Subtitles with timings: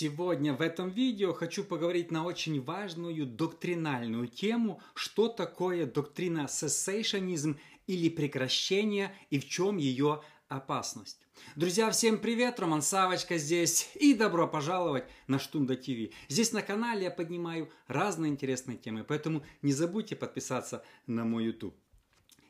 [0.00, 7.58] Сегодня в этом видео хочу поговорить на очень важную доктринальную тему, что такое доктрина сессейшонизм
[7.88, 11.18] или прекращение и в чем ее опасность.
[11.56, 16.14] Друзья, всем привет, Роман Савочка здесь и добро пожаловать на Штунда ТВ.
[16.28, 21.74] Здесь на канале я поднимаю разные интересные темы, поэтому не забудьте подписаться на мой YouTube.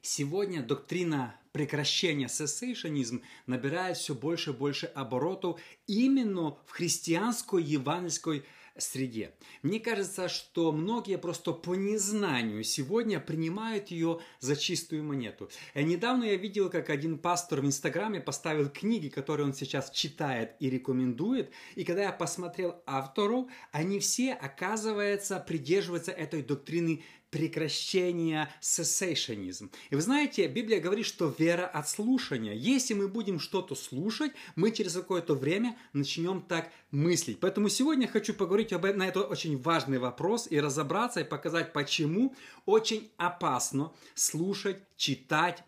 [0.03, 8.44] Сегодня доктрина прекращения сессейшонизм набирает все больше и больше оборотов именно в христианской евангельской
[8.76, 9.32] среде.
[9.62, 15.50] Мне кажется, что многие просто по незнанию сегодня принимают ее за чистую монету.
[15.75, 20.53] И недавно я видел, как один пастор в Инстаграме поставил книги, которые он сейчас читает
[20.61, 21.50] и рекомендует.
[21.75, 29.71] И когда я посмотрел авторов, они все, оказывается, придерживаются этой доктрины прекращения cessationism.
[29.91, 32.55] И вы знаете, Библия говорит, что вера от слушания.
[32.55, 37.41] Если мы будем что-то слушать, мы через какое-то время начнем так мыслить.
[37.41, 41.73] Поэтому сегодня я хочу поговорить об, на этот очень важный вопрос и разобраться и показать,
[41.73, 42.35] почему
[42.67, 45.65] очень опасно слушать, читать,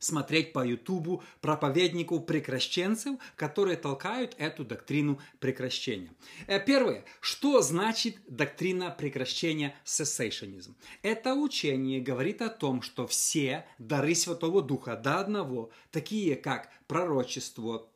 [0.00, 6.12] смотреть по Ютубу проповедников прекращенцев, которые толкают эту доктрину прекращения.
[6.48, 7.04] Э, первое.
[7.20, 10.74] Что значит доктрина прекращения cessationism?
[11.02, 17.86] Это учение говорит о том, что все дары Святого Духа до одного, такие как пророчество,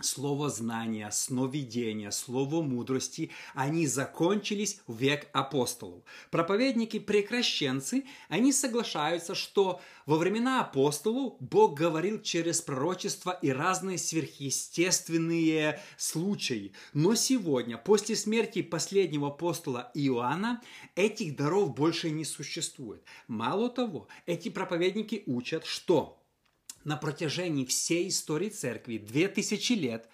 [0.00, 6.02] слово знания, сновидения, слово мудрости, они закончились в век апостолов.
[6.30, 16.72] Проповедники-прекращенцы, они соглашаются, что во времена апостолов Бог говорил через пророчества и разные сверхъестественные случаи.
[16.94, 20.62] Но сегодня, после смерти последнего апостола Иоанна,
[20.94, 23.02] этих даров больше не существует.
[23.26, 26.17] Мало того, эти проповедники учат, что
[26.84, 30.08] на протяжении всей истории церкви, две тысячи лет,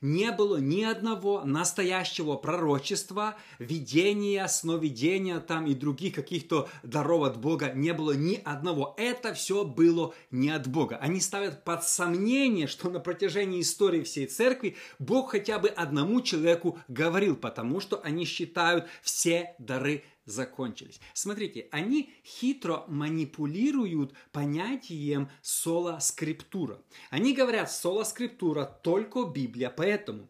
[0.00, 7.72] не было ни одного настоящего пророчества, видения, сновидения там и других каких-то даров от Бога.
[7.74, 8.94] Не было ни одного.
[8.98, 10.96] Это все было не от Бога.
[10.96, 16.78] Они ставят под сомнение, что на протяжении истории всей церкви Бог хотя бы одному человеку
[16.88, 21.00] говорил, потому что они считают все дары закончились.
[21.14, 26.82] Смотрите, они хитро манипулируют понятием соло-скриптура.
[27.10, 30.28] Они говорят, соло-скриптура только Библия, поэтому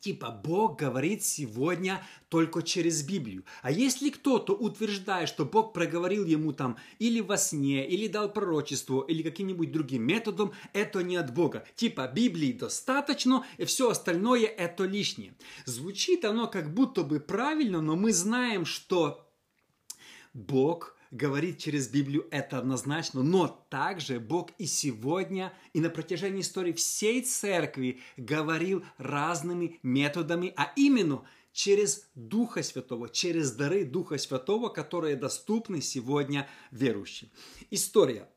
[0.00, 3.44] Типа Бог говорит сегодня только через Библию.
[3.62, 9.04] А если кто-то утверждает, что Бог проговорил ему там или во сне, или дал пророчество,
[9.06, 11.66] или каким-нибудь другим методом, это не от Бога.
[11.74, 15.34] Типа Библии достаточно, и все остальное это лишнее.
[15.64, 19.28] Звучит оно как будто бы правильно, но мы знаем, что
[20.34, 26.72] Бог говорит через Библию это однозначно, но также Бог и сегодня, и на протяжении истории
[26.72, 35.16] всей церкви говорил разными методами, а именно через Духа Святого, через дары Духа Святого, которые
[35.16, 37.30] доступны сегодня верующим.
[37.70, 38.28] История.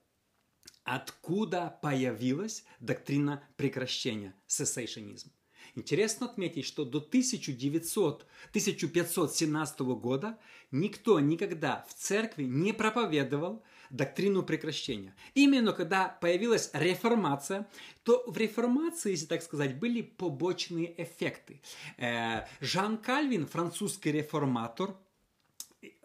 [0.83, 5.29] Откуда появилась доктрина прекращения, cessationism?
[5.75, 10.37] Интересно отметить, что до 1900, 1517 года
[10.71, 15.15] никто никогда в церкви не проповедовал доктрину прекращения.
[15.33, 17.67] Именно когда появилась реформация,
[18.03, 21.61] то в реформации, если так сказать, были побочные эффекты.
[21.97, 24.95] Э, Жан Кальвин, французский реформатор,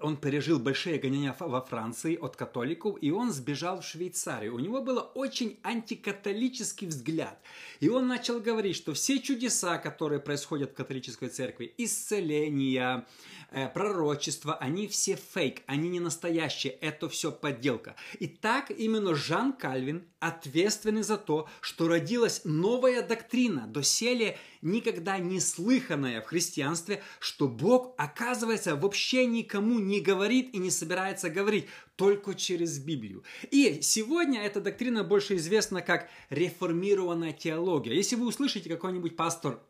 [0.06, 4.54] он пережил большие гонения во Франции от католиков, и он сбежал в Швейцарию.
[4.54, 7.40] У него был очень антикатолический взгляд.
[7.80, 13.04] И он начал говорить, что все чудеса, которые происходят в католической церкви, исцеления,
[13.50, 17.96] э, пророчества, они все фейк, они не настоящие, это все подделка.
[18.20, 25.40] И так именно Жан Кальвин ответственный за то, что родилась новая доктрина, доселе никогда не
[25.40, 31.66] слыханная в христианстве, что Бог, оказывается, вообще никому не говорит и не собирается говорить,
[31.96, 33.24] только через Библию.
[33.50, 37.94] И сегодня эта доктрина больше известна как реформированная теология.
[37.94, 39.60] Если вы услышите какой-нибудь пастор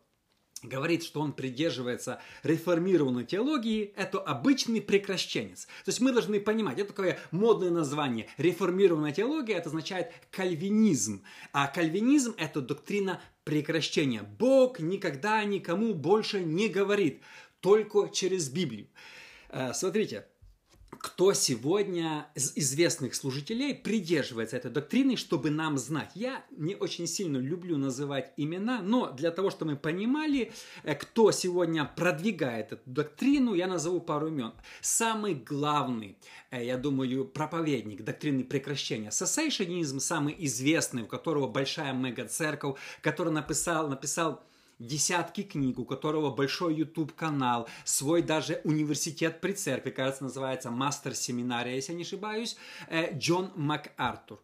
[0.63, 5.65] говорит, что он придерживается реформированной теологии, это обычный прекращенец.
[5.85, 8.27] То есть мы должны понимать, это такое модное название.
[8.37, 11.23] Реформированная теология, это означает кальвинизм.
[11.53, 14.23] А кальвинизм– это доктрина прекращения.
[14.23, 17.21] Бог никогда никому больше не говорит,
[17.59, 18.87] только через Библию.
[19.49, 20.27] Э, смотрите,
[21.07, 26.11] кто сегодня из известных служителей придерживается этой доктрины, чтобы нам знать.
[26.15, 30.51] Я не очень сильно люблю называть имена, но для того, чтобы мы понимали,
[30.83, 34.51] э, кто сегодня продвигает эту доктрину, я назову пару имен.
[34.81, 36.17] Самый главный,
[36.51, 43.87] э, я думаю, проповедник доктрины прекращения, сессейшенизм, самый известный, у которого большая мега-церковь, который написал,
[43.87, 44.43] написал
[44.79, 51.75] десятки книг, у которого большой YouTube-канал, свой даже университет при церкви, кажется, называется Мастер Семинария,
[51.75, 52.57] если я не ошибаюсь,
[52.87, 54.41] э, Джон МакАртур.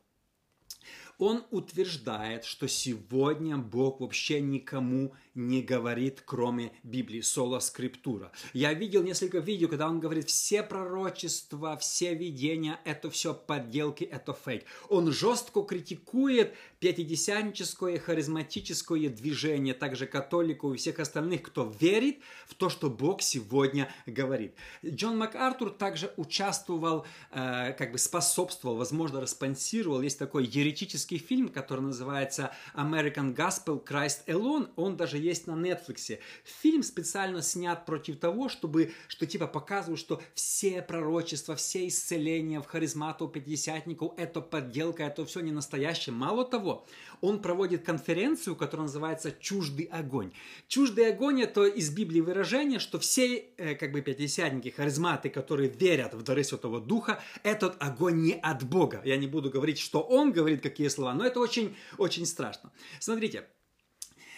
[1.19, 8.31] Он утверждает, что сегодня Бог вообще никому не говорит, кроме Библии, соло скриптура.
[8.53, 14.33] Я видел несколько видео, когда он говорит, все пророчества, все видения, это все подделки, это
[14.33, 14.65] фейк.
[14.89, 22.69] Он жестко критикует пятидесятническое, харизматическое движение, также католиков и всех остальных, кто верит в то,
[22.69, 24.55] что Бог сегодня говорит.
[24.85, 30.01] Джон МакАртур также участвовал, э, как бы способствовал, возможно, респонсировал.
[30.01, 34.69] Есть такой еретический фильм, который называется American Gospel Christ Alone.
[34.75, 36.19] Он даже есть на Netflix.
[36.43, 42.65] Фильм специально снят против того, чтобы, что типа показывают, что все пророчества, все исцеления в
[42.65, 46.13] харизмату пятидесятников, это подделка, это все не настоящее.
[46.13, 46.85] Мало того,
[47.21, 50.31] он проводит конференцию, которая называется «Чуждый огонь».
[50.67, 56.13] Чуждый огонь– это из Библии выражение, что все э, как бы пятидесятники, харизматы, которые верят
[56.13, 59.01] в дары Святого Духа, этот огонь не от Бога.
[59.05, 62.71] Я не буду говорить, что он говорит, какие слова, но это очень, очень страшно.
[62.99, 63.47] Смотрите,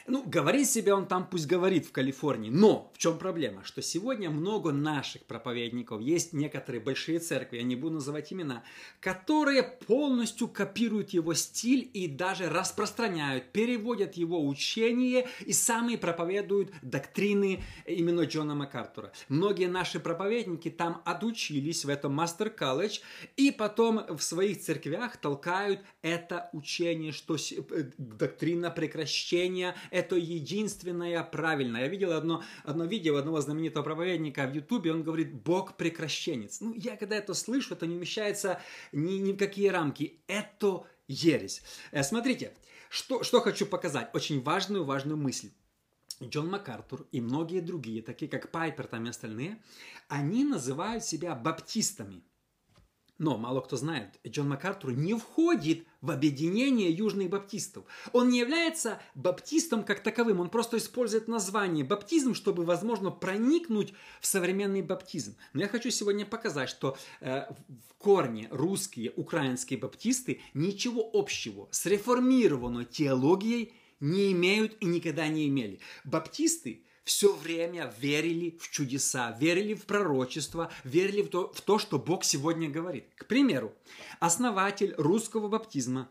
[0.08, 3.64] ну, говорить себе он там пусть говорит в Калифорнии, но в чем проблема?
[3.64, 8.64] Что сегодня много наших проповедников, есть некоторые большие церкви, я не буду называть имена,
[9.00, 17.64] которые полностью копируют его стиль и даже распространяют, переводят его учение и сами проповедуют доктрины
[17.86, 19.12] именно Джона МакАртура.
[19.28, 23.00] Многие наши проповедники там отучились в этом мастер-колледж
[23.38, 31.82] и потом в своих церквях толкают это учение, что э, доктрина прекращения это единственное правильное.
[31.84, 36.60] Я видел одно, одно видео одного знаменитого проповедника в Ютубе, он говорит, Бог прекращенец.
[36.60, 38.62] Ну, я когда это слышу, это не умещается
[38.92, 40.20] ни, ни в какие рамки.
[40.28, 41.64] Это ересь.
[41.92, 42.54] Э, смотрите,
[42.90, 44.10] что, что хочу показать.
[44.14, 45.52] Очень важную, важную мысль.
[46.22, 49.62] Джон МакАртур и многие другие, такие как Пайпер там и остальные,
[50.10, 52.22] они называют себя баптистами–
[53.18, 57.86] но мало кто знает, Джон МакАртур не входит в объединение южных баптистов.
[58.12, 64.28] Он не является баптистом как таковым, он просто использует название баптизм, чтобы, возможно, проникнуть в
[64.28, 65.36] современный баптизм.
[65.54, 67.46] Но я хочу сегодня показать, что э,
[67.90, 75.48] в корне русские, украинские баптисты ничего общего с реформированной теологией не имеют и никогда не
[75.48, 75.80] имели.
[76.04, 82.00] Баптисты все время верили в чудеса, верили в пророчество, верили в то, в то, что
[82.00, 83.06] Бог сегодня говорит.
[83.16, 83.74] К примеру,
[84.20, 86.10] основатель русского баптизма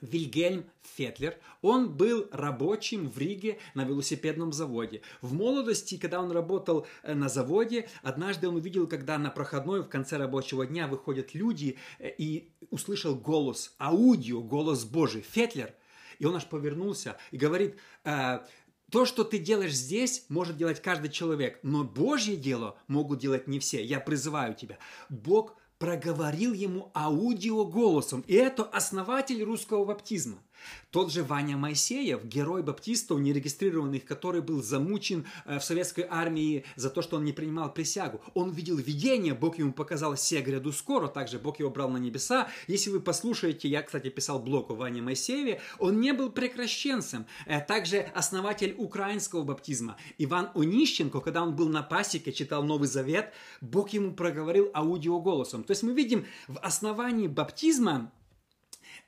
[0.00, 5.02] Вильгельм Фетлер, он был рабочим в Риге на велосипедном заводе.
[5.20, 9.88] В молодости, когда он работал э, на заводе, однажды он увидел, когда на проходной в
[9.88, 15.22] конце рабочего дня выходят люди э, и услышал голос, аудио, голос Божий.
[15.22, 15.74] Фетлер,
[16.18, 18.40] и он аж повернулся и говорит, «Э,
[18.94, 23.58] то, что ты делаешь здесь, может делать каждый человек, но Божье дело могут делать не
[23.58, 23.84] все.
[23.84, 24.78] Я призываю тебя.
[25.08, 28.22] Бог проговорил ему аудио голосом.
[28.28, 30.38] И это основатель русского баптизма.
[30.90, 36.90] Тот же Ваня Моисеев, герой баптистов, нерегистрированных, который был замучен э, в советской армии за
[36.90, 38.20] то, что он не принимал присягу.
[38.34, 42.48] Он видел видение, Бог ему показал «Се гряду скоро», также Бог его брал на небеса.
[42.68, 47.26] Если вы послушаете, я, кстати, писал блог о Ване Моисееве, он не был прекращенцем.
[47.46, 49.96] Э, также основатель украинского баптизма.
[50.18, 55.64] Иван Онищенко, когда он был на пасеке, читал Новый Завет, Бог ему проговорил аудиоголосом.
[55.64, 58.12] То есть мы видим в основании баптизма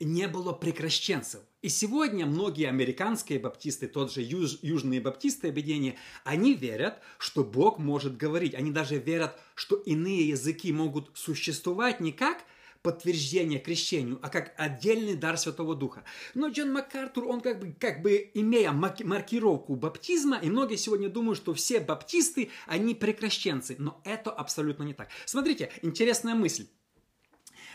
[0.05, 1.41] не было прекращенцев.
[1.61, 7.79] И сегодня многие американские баптисты, тот же юж, южные баптисты объединения, они верят, что Бог
[7.79, 8.53] может говорить.
[8.53, 12.43] Они даже верят, что иные языки могут существовать не как
[12.83, 16.03] подтверждение крещению, а как отдельный дар Святого Духа.
[16.35, 21.37] Но Джон МакАртур, он как бы, как бы имея маркировку баптизма, и многие сегодня думают,
[21.37, 23.75] что все баптисты, они прекращенцы.
[23.77, 25.09] Но это абсолютно не так.
[25.25, 26.67] Смотрите, интересная мысль.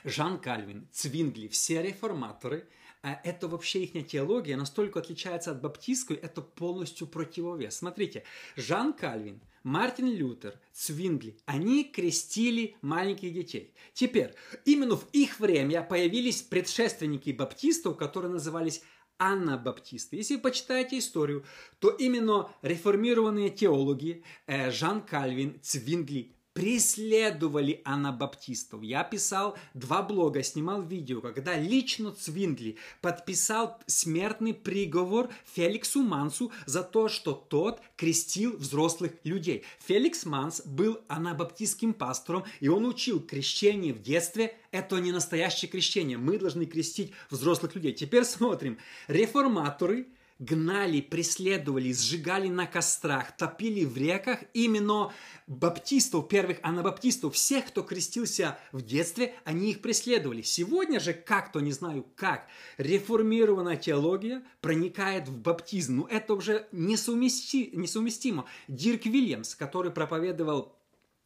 [0.04, 2.68] Жан Кальвин, Цвингли, все реформаторы,
[3.02, 7.76] а это вообще их теология настолько отличается от баптистской, это полностью противовес.
[7.76, 8.22] Смотрите,
[8.56, 13.74] Жан Кальвин, Мартин Лютер, Цвингли, они крестили маленьких детей.
[13.92, 18.82] Теперь, именно в их время появились предшественники баптистов, которые назывались
[19.18, 20.16] аннабаптисты.
[20.16, 21.44] Если вы почитаете историю,
[21.78, 28.82] то именно реформированные теологи э, Жан Кальвин, Цвингли, преследовали анабаптистов.
[28.82, 36.82] Я писал два блога, снимал видео, когда лично Цвингли подписал смертный приговор Феликсу Мансу за
[36.82, 39.64] то, что тот крестил взрослых людей.
[39.86, 46.16] Феликс Манс был анабаптистским пастором, и он учил крещение в детстве– это не настоящее крещение.
[46.16, 47.92] Мы должны крестить взрослых людей.
[47.92, 48.78] Теперь смотрим.
[49.06, 50.08] Реформаторы–
[50.42, 55.12] гнали, преследовали, сжигали на кострах, топили в реках именно
[55.46, 60.42] баптистов, первых анабаптистов, всех, кто крестился в детстве, они их преследовали.
[60.42, 65.96] Сегодня же, как-то, не знаю как, реформированная теология проникает в баптизм.
[65.96, 68.46] Ну, это уже несовмести, несовместимо.
[68.66, 70.76] Дирк Вильямс, который проповедовал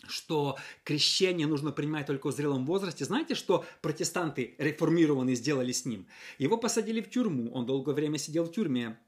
[0.09, 3.05] что крещение нужно принимать только в зрелом возрасте.
[3.05, 6.07] Знаете, что протестанты реформированные сделали с ним?
[6.39, 8.99] Его посадили в тюрьму, он долгое время сидел в тюрьме.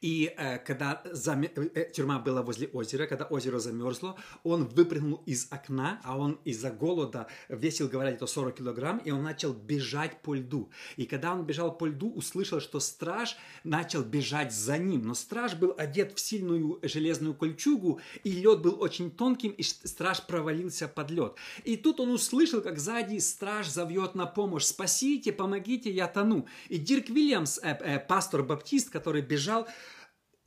[0.00, 1.42] И э, когда зам...
[1.42, 6.70] Э, тюрьма была возле озера, когда озеро замерзло, он выпрыгнул из окна, а он из-за
[6.70, 10.70] голода весил, говорят, это 40 килограмм, и он начал бежать по льду.
[10.96, 15.06] И когда он бежал по льду, услышал, что страж начал бежать за ним.
[15.06, 20.22] Но страж был одет в сильную железную кольчугу, и лед был очень тонким, и страж
[20.26, 21.34] провалился под лед.
[21.64, 24.64] И тут он услышал, как сзади страж зовет на помощь.
[24.64, 26.46] «Спасите, помогите, я тону».
[26.68, 29.63] И Дирк Вильямс, э, э, пастор-баптист, который бежал,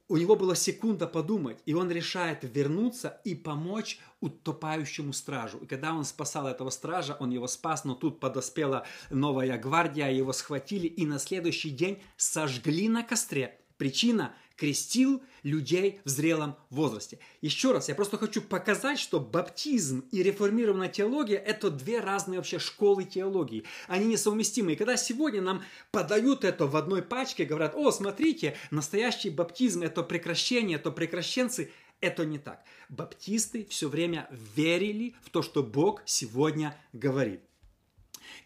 [0.10, 5.58] у него была секунда подумать, и он решает вернуться и помочь утопающему стражу.
[5.60, 10.32] И когда он спасал этого стража, он его спас, но тут подоспела новая гвардия, его
[10.32, 13.60] схватили и на следующий день сожгли на костре.
[13.78, 17.20] Причина– крестил людей в зрелом возрасте.
[17.42, 22.60] Еще раз, я просто хочу показать, что баптизм и реформированная теология– это две разные вообще
[22.60, 23.64] школы теологии.
[23.88, 24.74] Они несовместимы.
[24.74, 30.04] И когда сегодня нам подают это в одной пачке, говорят, о, смотрите, настоящий баптизм– это
[30.04, 31.72] прекращение, это прекращенцы–
[32.02, 32.64] это не так.
[32.90, 37.42] Баптисты все время верили в то, что Бог сегодня говорит.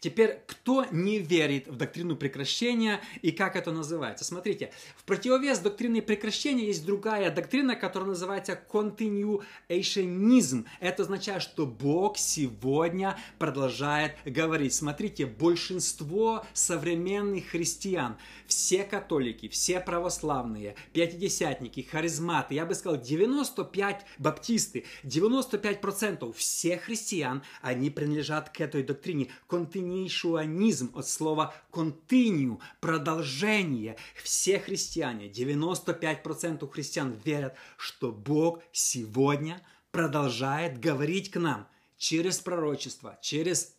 [0.02, 4.24] Теперь, кто не верит в доктрину прекращения и как это называется?
[4.24, 10.66] Смотрите, в противовес доктрине прекращения есть другая доктрина, которая называется continuationism.
[10.80, 14.74] Это означает, что Бог сегодня продолжает говорить.
[14.74, 18.16] Смотрите, большинство современных христиан,
[18.48, 27.88] все католики, все православные, пятидесятники, харизматы, я бы сказал 95 баптисты, 95% всех христиан, они
[27.88, 29.28] принадлежат к этой доктрине.
[29.48, 33.96] Continue continuationism от слова continue, продолжение.
[34.22, 41.68] Все христиане, 95% христиан верят, что Бог сегодня продолжает говорить к нам
[41.98, 43.74] через пророчество, через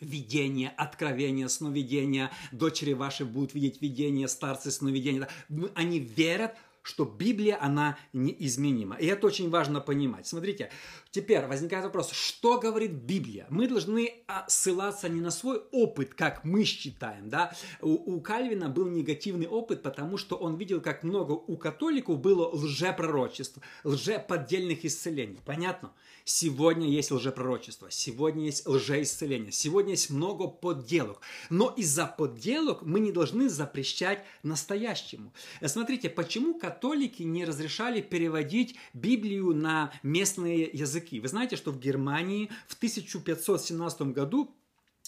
[0.00, 2.30] видение, откровение, сновидение.
[2.50, 5.28] Дочери ваши будут видеть видение, старцы сновидения.
[5.74, 8.96] Они верят, что Библия, она неизменима.
[8.96, 10.26] И это очень важно понимать.
[10.26, 10.70] Смотрите,
[11.10, 13.46] теперь возникает вопрос, что говорит Библия?
[13.50, 17.28] Мы должны ссылаться не на свой опыт, как мы считаем.
[17.28, 17.52] Да?
[17.80, 22.48] У, у Кальвина был негативный опыт, потому что он видел, как много у католиков было
[22.48, 25.40] лжепророчеств, лжеподдельных исцелений.
[25.44, 25.92] Понятно?
[26.24, 31.20] Сегодня есть лжепророчество, сегодня есть лжеисцеление, сегодня есть много подделок.
[31.50, 35.32] Но из-за подделок мы не должны запрещать настоящему.
[35.64, 41.20] Смотрите, почему католики не разрешали переводить Библию на местные языки?
[41.20, 44.54] Вы знаете, что в Германии в 1517 году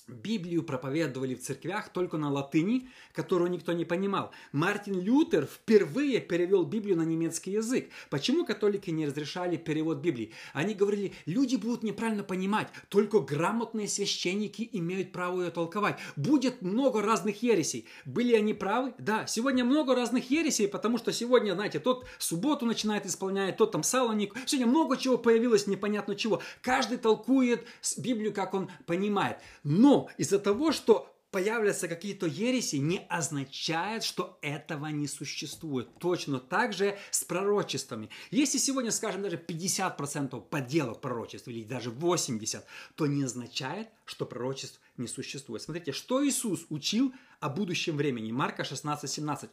[0.06, 4.32] Библию проповедовали в церквях только на латыни, которую никто не понимал.
[4.52, 7.88] Мартин Лютер впервые перевел Библию на немецкий язык.
[8.10, 10.32] Почему католики не разрешали перевод Библии?
[10.52, 15.98] Они говорили, люди будут неправильно понимать, только грамотные священники имеют право ее толковать.
[16.16, 17.86] Будет много разных ересей.
[18.04, 18.92] Были они правы?
[18.98, 23.82] Да, сегодня много разных ересей, потому что сегодня, знаете, тот субботу начинает исполнять, тот там
[23.82, 24.34] салоник.
[24.44, 26.42] Сегодня много чего появилось, непонятно чего.
[26.60, 27.64] Каждый толкует
[27.96, 29.38] Библию, как он понимает.
[29.62, 35.88] Но но из-за того, что появляются какие-то ереси, не означает, что этого не существует.
[36.00, 38.10] Точно так же с пророчествами.
[38.32, 42.64] Если сегодня, скажем, даже 50% подделок пророчеств, или даже 80%,
[42.96, 45.62] то не означает, что пророчеств не существует.
[45.62, 48.32] Смотрите, что Иисус учил о будущем времени.
[48.32, 49.50] Марка 16, 17.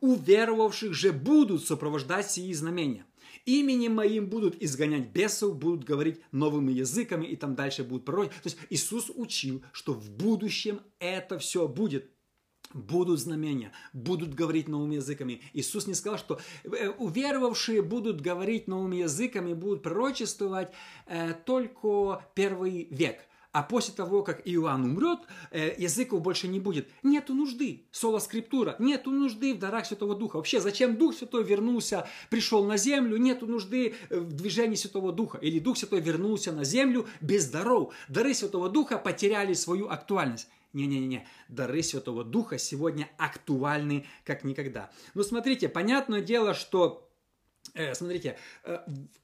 [0.00, 3.04] «Уверовавших же будут сопровождать сии знамения.
[3.44, 8.30] Именем моим будут изгонять бесов, будут говорить новыми языками и там дальше будут пророки.
[8.42, 12.10] То есть Иисус учил, что в будущем это все будет.
[12.72, 15.42] Будут знамения, будут говорить новыми языками.
[15.52, 20.72] Иисус не сказал, что э, уверовавшие будут говорить новыми языками, будут пророчествовать
[21.06, 23.20] э, только первый век–
[23.52, 26.88] а после того, как Иоанн умрет, э, языков больше не будет.
[27.02, 27.84] Нету нужды.
[27.90, 28.76] Соло скриптура.
[28.78, 30.36] Нету нужды в дарах Святого Духа.
[30.36, 33.18] Вообще, зачем Дух Святой вернулся, пришел на землю?
[33.18, 35.38] Нету нужды в движении Святого Духа.
[35.38, 37.94] Или Дух Святой вернулся на землю без даров.
[38.08, 40.48] Дары Святого Духа потеряли свою актуальность.
[40.72, 44.90] Не-не-не, дары Святого Духа сегодня актуальны как никогда.
[45.12, 47.11] Но смотрите, понятное дело, что Э,
[47.94, 48.78] смотрите, э,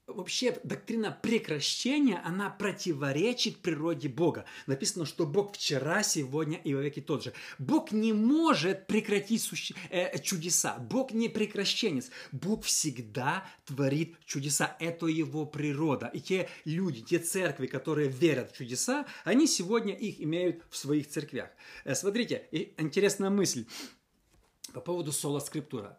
[0.07, 4.47] вообще доктрина прекращения, она противоречит природе Бога.
[4.67, 7.33] Написано, что Бог вчера, сегодня и во веки тот же.
[7.59, 9.75] Бог не может прекратить суще...
[9.91, 10.79] э, чудеса.
[10.79, 12.11] Бог не прекращенец.
[12.33, 14.77] Бог всегда творит чудеса.
[14.81, 16.11] Это его природа.
[16.15, 21.09] И те люди, те церкви, которые верят в чудеса, они сегодня их имеют в своих
[21.09, 21.51] церквях.
[21.85, 23.67] Э, смотрите, интересная мысль
[24.73, 25.99] по поводу сола скриптура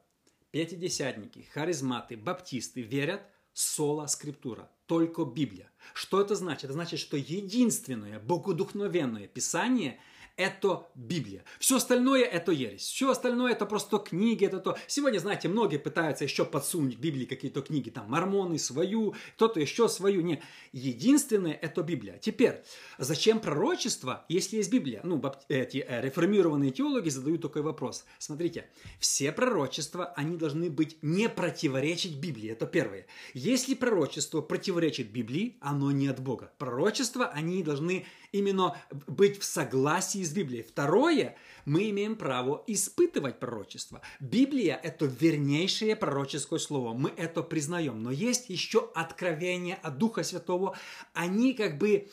[0.51, 3.21] пятидесятники, харизматы, баптисты верят
[3.53, 5.71] соло скриптура, только Библия.
[5.93, 6.65] Что это значит?
[6.65, 9.99] Это значит, что единственное богодухновенное писание–
[10.39, 11.43] это Библия.
[11.59, 12.83] Все остальное это ересь.
[12.83, 14.77] Все остальное это просто книги, это то.
[14.87, 20.21] Сегодня, знаете, многие пытаются еще подсунуть Библии какие-то книги, там, мормоны свою, кто-то еще свою.
[20.21, 20.41] Не.
[20.71, 22.17] Единственное это Библия.
[22.19, 22.63] Теперь,
[22.97, 25.01] зачем пророчество, если есть Библия?
[25.03, 28.05] Ну, эти э, реформированные теологи задают такой вопрос.
[28.17, 32.49] Смотрите, все пророчества, они должны быть не противоречить Библии.
[32.49, 33.07] Это первое.
[33.33, 36.53] Если пророчество противоречит Библии, оно не от Бога.
[36.57, 40.63] Пророчества, они должны именно быть в согласии с Библией.
[40.63, 44.01] Второе, мы имеем право испытывать пророчество.
[44.19, 46.93] Библия– это вернейшее пророческое слово.
[46.93, 48.01] Мы это признаем.
[48.03, 50.77] Но есть еще откровения от Духа Святого.
[51.13, 52.09] Они как бы,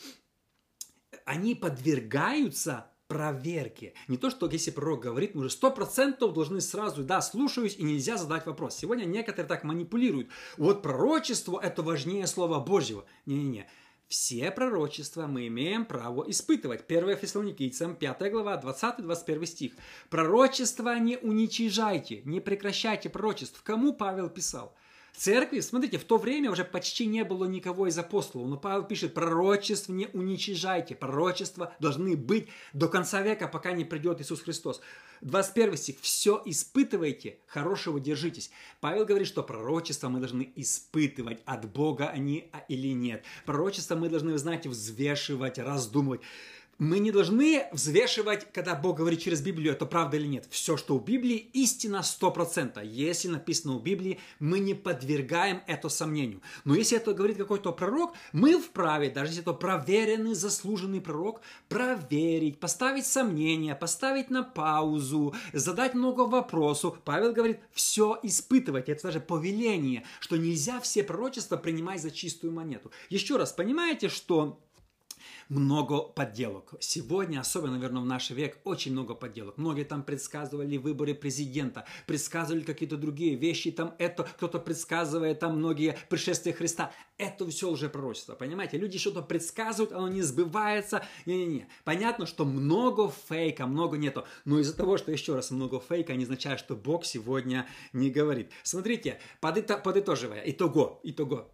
[1.25, 3.93] они подвергаются проверке.
[4.07, 7.83] Не то, что если пророк говорит, мы уже сто процентов должны сразу, да, слушаюсь, и
[7.83, 8.75] нельзя задать вопрос.
[8.75, 10.29] Сегодня некоторые так манипулируют.
[10.57, 13.05] Вот пророчество– это важнее Слова Божьего.
[13.25, 13.67] Не-не-не.
[14.07, 16.85] Все пророчества мы имеем право испытывать.
[16.87, 19.73] 1 Фессалоникийцам, 5 глава, 20-21 стих.
[20.09, 23.61] Пророчества не уничижайте, не прекращайте пророчеств.
[23.63, 24.73] Кому Павел писал?
[25.17, 29.13] Церкви, смотрите, в то время уже почти не было никого из апостолов, но Павел пишет,
[29.13, 34.81] пророчеств не уничижайте, пророчества должны быть до конца века, пока не придет Иисус Христос.
[35.21, 35.95] 21 стих.
[36.01, 38.51] «Все испытывайте, хорошего держитесь».
[38.79, 43.23] Павел говорит, что пророчество мы должны испытывать, от Бога они а, или нет.
[43.45, 46.21] Пророчество мы должны, знаете, взвешивать, раздумывать.
[46.79, 50.45] Мы не должны взвешивать, когда Бог говорит через Библию, это правда или нет.
[50.51, 52.85] Все, что в Библии, истина 100%.
[52.85, 56.41] Если написано в Библии, мы не подвергаем это сомнению.
[56.65, 62.59] Но если это говорит какой-то пророк, мы вправе, даже если это проверенный, заслуженный пророк, проверить,
[62.59, 66.99] поставить сомнения, поставить на паузу, задать много вопросов.
[67.03, 68.87] Павел говорит, все испытывать.
[68.87, 72.91] Это даже повеление, что нельзя все пророчества принимать за чистую монету.
[73.09, 74.59] Еще раз, понимаете, что
[75.49, 76.73] много подделок.
[76.79, 79.57] Сегодня, особенно, наверное, в наш век, очень много подделок.
[79.57, 85.97] Многие там предсказывали выборы президента, предсказывали какие-то другие вещи, там это, кто-то предсказывает там многие
[86.09, 86.91] пришествия Христа.
[87.17, 88.77] Это все уже пророчество, понимаете?
[88.77, 91.03] Люди что-то предсказывают, оно не сбывается.
[91.25, 91.67] Не-не-не.
[91.83, 94.25] Понятно, что много фейка, много нету.
[94.45, 98.51] Но из-за того, что еще раз много фейка, не означает, что Бог сегодня не говорит.
[98.63, 101.51] Смотрите, подытоживая, итого, итого.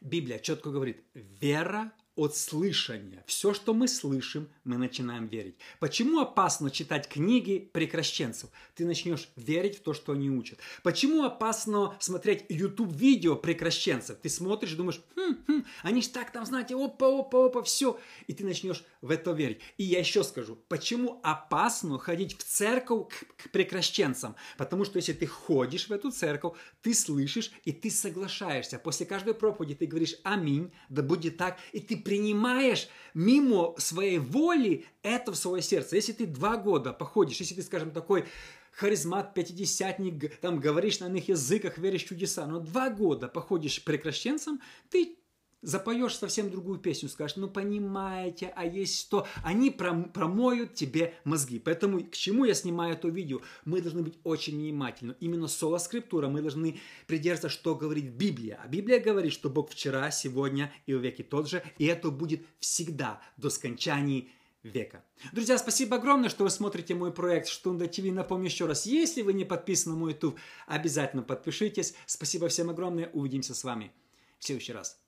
[0.00, 3.24] Библия четко говорит, вера от слышания.
[3.26, 5.56] Все, что мы слышим, мы начинаем верить.
[5.80, 8.50] Почему опасно читать книги прекращенцев?
[8.74, 10.58] Ты начнешь верить в то, что они учат.
[10.82, 14.18] Почему опасно смотреть YouTube-видео прекращенцев?
[14.20, 17.98] Ты смотришь, думаешь, хм, хм, они же так там, знаете, опа, опа, опа, все.
[18.26, 19.60] И ты начнешь в это верить.
[19.78, 24.36] И я еще скажу, почему опасно ходить в церковь к, к прекращенцам?
[24.58, 28.78] Потому что если ты ходишь в эту церковь, ты слышишь и ты соглашаешься.
[28.78, 34.84] После каждой проповеди ты говоришь «Аминь», да будет так, и ты принимаешь мимо своей воли
[35.02, 35.96] это в свое сердце.
[35.96, 38.24] Если ты два года походишь, если ты, скажем, такой
[38.72, 44.60] харизмат, пятидесятник, там говоришь на иных языках, веришь в чудеса, но два года походишь прекращенцем,
[44.90, 45.16] ты
[45.62, 49.26] запоешь совсем другую песню, скажешь, ну понимаете, а есть что?
[49.42, 51.58] Они промоют тебе мозги.
[51.58, 53.40] Поэтому к чему я снимаю это видео?
[53.64, 55.14] Мы должны быть очень внимательны.
[55.20, 58.60] Именно соло скриптура мы должны придерживаться, что говорит Библия.
[58.62, 62.42] А Библия говорит, что Бог вчера, сегодня и в веки тот же, и это будет
[62.58, 64.26] всегда до скончания
[64.62, 65.04] века.
[65.32, 68.04] Друзья, спасибо огромное, что вы смотрите мой проект Штунда ТВ.
[68.04, 71.94] Напомню еще раз, если вы не подписаны на мой YouTube, обязательно подпишитесь.
[72.06, 73.10] Спасибо всем огромное.
[73.12, 73.92] Увидимся с вами
[74.38, 75.01] в следующий раз.